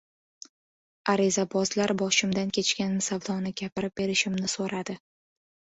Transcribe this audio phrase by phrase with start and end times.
[1.13, 5.03] Arizabozlar boshimdan kechgan savdoni gapirib berishimni so‘radi.